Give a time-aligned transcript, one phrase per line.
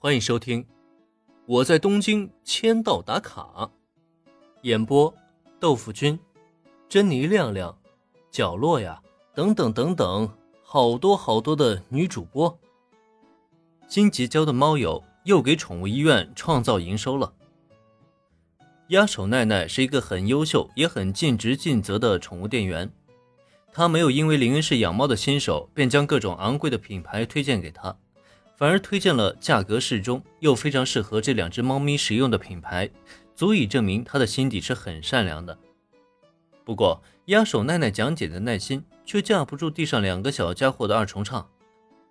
[0.00, 0.62] 欢迎收听
[1.44, 3.42] 《我在东京签到打卡》，
[4.62, 5.12] 演播：
[5.58, 6.16] 豆腐君、
[6.88, 7.76] 珍妮亮亮、
[8.30, 9.02] 角落呀，
[9.34, 10.32] 等等等等，
[10.62, 12.56] 好多好多的女主播。
[13.88, 17.34] 新结交的猫友又给宠物医院创造营收了。
[18.90, 22.88] 鸭手奈奈是一个很优秀也很尽职尽责的宠物店员，
[23.72, 27.98] 她没有因为林恩是养猫的新手，便将各种昂贵的品牌推荐给他。
[28.58, 32.90] 反而推荐了价格适中又非常适合这两只猫咪使用的品牌，
[33.36, 35.56] 足以证明他的心底是很善良的。
[36.64, 41.48] 不过，压手奈奈讲解的耐心却架不住地上两个小家伙的二重唱。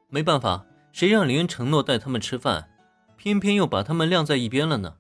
[0.08, 2.70] 没办法，谁让林恩承诺带他们吃饭，
[3.18, 4.96] 偏偏又把他们晾在一边了呢？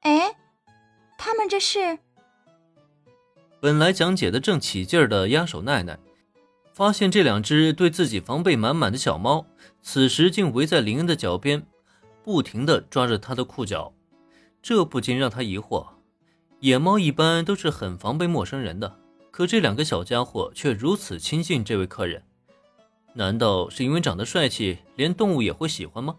[0.00, 0.36] 哎，
[1.16, 1.98] 他们这是……
[3.58, 5.98] 本来讲解的正起劲儿的压手奈奈。
[6.78, 9.44] 发现这两只对自己防备满满的小猫，
[9.82, 11.66] 此时竟围在林恩的脚边，
[12.22, 13.92] 不停地抓着他的裤脚，
[14.62, 15.84] 这不禁让他疑惑：
[16.60, 18.96] 野猫一般都是很防备陌生人的，
[19.32, 22.22] 可这两个小家伙却如此亲近这位客人，
[23.14, 26.14] 难道是因为长得帅气，连动物也会喜欢吗？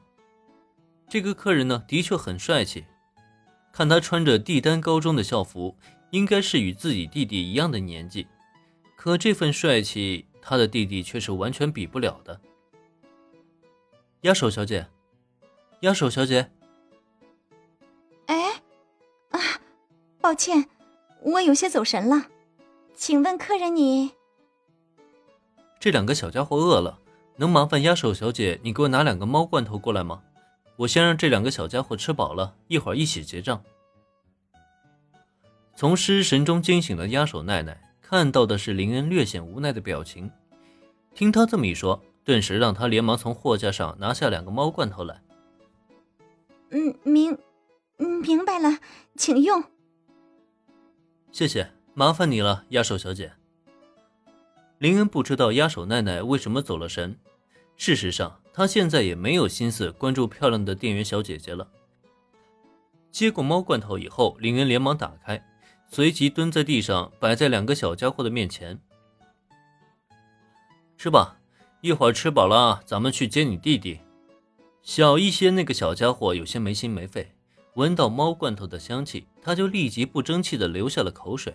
[1.08, 2.84] 这个客人呢，的确很帅气，
[3.72, 5.78] 看他穿着帝丹高中的校服，
[6.12, 8.28] 应该是与自己弟弟一样的年纪，
[8.98, 10.26] 可这份帅气。
[10.42, 12.40] 他的弟弟却是完全比不了的。
[14.22, 14.88] 压手小姐，
[15.82, 16.52] 压手小姐，
[18.26, 18.62] 哎，
[19.32, 19.40] 啊，
[20.20, 20.70] 抱歉，
[21.22, 22.28] 我有些走神了，
[22.96, 24.12] 请问客人你？
[25.80, 27.00] 这两个小家伙饿了，
[27.38, 30.22] 能麻烦压手小姐你给我拿两个猫罐头过来吗？
[30.76, 33.64] 我先让这两个小家伙吃饱了，一会儿一起结账。
[35.76, 37.89] 从失神中惊醒的压手奈奈。
[38.10, 40.32] 看到的是林恩略显无奈的表情，
[41.14, 45.22] 听他这么一说，顿时让他连忙从货架上拿下两个猫罐头来。
[46.72, 47.38] 嗯，明，
[47.98, 48.80] 明白了，
[49.16, 49.64] 请用。
[51.32, 53.34] 谢谢，麻烦你了，压手小姐。
[54.80, 57.16] 林恩不知道压手奈奈为什么走了神，
[57.78, 61.70] 事实上，他现在也没有心思关注漂亮的店员小姐姐了。
[63.12, 65.46] 接过猫罐头以后，林恩连忙打开。
[65.92, 68.80] 随即蹲在地上，摆在两个小家伙的面前，
[70.98, 71.40] 吃吧，
[71.82, 74.00] 一会儿吃饱了，咱们去接你弟弟。
[74.84, 77.32] 小一些那个小家伙有些没心没肺，
[77.74, 81.52] 闻到猫罐头的香气，他就立即不争气的流下了口水。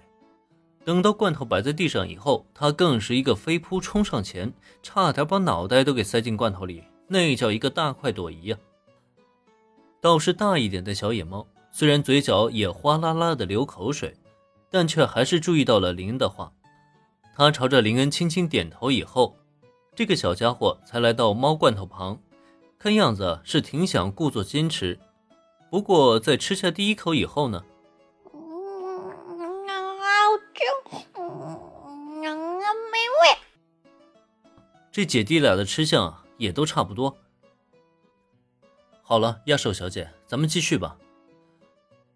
[0.85, 4.53] 等到罐头摆在地上以后，他更是一个飞扑冲上前，
[4.83, 8.59] 差点把脑袋都给塞进罐头里，那叫一个大快朵颐呀！
[10.01, 14.13] 倒是大一点的小野猫，虽然嘴角也哗啦啦的流口水。
[14.75, 16.53] 但却还是注意到了林恩的话，
[17.33, 19.37] 他朝着林恩轻轻点头以后，
[19.95, 22.21] 这个小家伙才来到猫罐头旁，
[22.77, 24.99] 看样子是挺想故作矜持。
[25.71, 27.63] 不过在吃下第一口以后呢，
[34.91, 37.17] 这姐弟俩的吃相也都差不多。
[39.03, 40.97] 好了，亚寿小姐，咱们继续吧。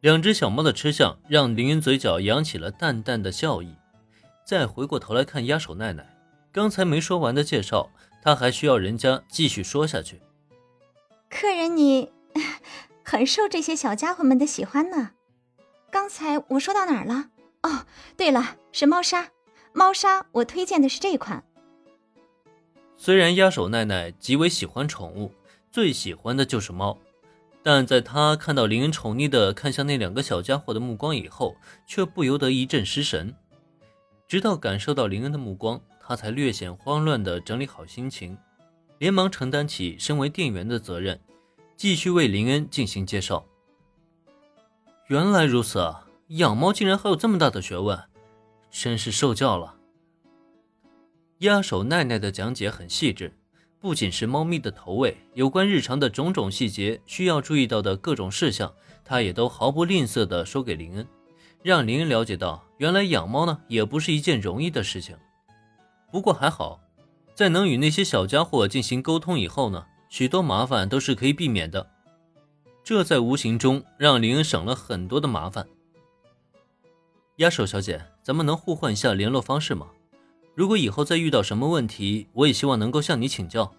[0.00, 3.74] 两只小猫的吃相让林云嘴角扬起了淡淡的笑意，
[4.44, 6.16] 再回过头来看压手奈奈，
[6.52, 7.90] 刚才没说完的介绍，
[8.22, 10.22] 他还需要人家继续说下去。
[11.28, 12.12] 客人，你
[13.04, 15.10] 很受这些小家伙们的喜欢呢。
[15.90, 17.30] 刚才我说到哪儿了？
[17.62, 17.84] 哦，
[18.16, 19.30] 对了，是猫砂。
[19.72, 21.42] 猫砂，我推荐的是这款。
[22.96, 25.32] 虽然压手奈奈极为喜欢宠物，
[25.72, 26.98] 最喜欢的就是猫。
[27.70, 31.54] 但在他看到林恩宠溺地看向那两个小家伙的目光以后，
[31.86, 33.34] 却不由得一阵失神。
[34.26, 38.38] 直到感受到林恩的目光，他才略显慌乱地整理好心情，
[38.96, 41.20] 连忙承担起身为店员的责任，
[41.76, 43.44] 继续为林恩进行介绍。
[45.08, 48.02] 原来如此啊，养猫竟然还有这么大的学问，
[48.70, 49.74] 真是受教了。
[51.40, 53.36] 压手奈奈的讲解很细致。
[53.80, 58.72] 不仅是猫咪的投喂，有关日常的种种细节需要注意到的各种事项，
[59.04, 61.06] 他也都毫不吝啬地说给林恩，
[61.62, 65.16] 让林恩了解到，原来养猫呢也不是一件容易的事情。
[66.10, 66.80] 不过还好，
[67.34, 71.88] 在能与那些小家伙进行沟通以后呢，许多麻烦都是可以避免的。
[72.82, 75.68] 这在无形中让林恩省了很多的麻烦。
[77.36, 79.86] 压手小姐，咱们能互换一下联络方式吗？
[80.58, 83.72] 如果以后再遇到什么问题，我也希望能够向你请教。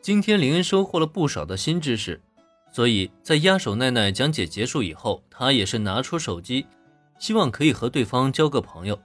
[0.00, 2.20] 今天林恩收获了不少的新知识，
[2.72, 6.66] 所以在压手奈奈讲解结束以后，他也是拿出手机，
[7.20, 8.98] 希望可以和对方交个朋友。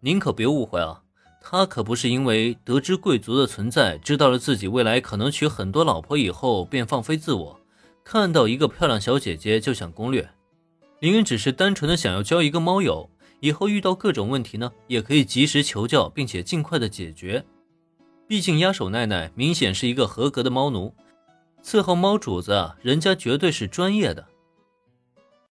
[0.00, 1.00] 您可别误会啊，
[1.40, 7.60] 他可不是因为得知贵族的存在，知道了自己未来可能娶很多老婆以后便放飞自我，
[8.02, 10.28] 看到一个漂亮小姐姐就想攻略。
[10.98, 13.08] 林恩只是单纯的想要交一个猫友，
[13.40, 17.44] 以后遇到各种问题呢，也可以及时求教，并且尽快的解决。
[18.26, 20.94] 毕竟压手奈奈明显是一个合格的猫奴，
[21.62, 24.26] 伺候猫主子，人家绝对是专业的。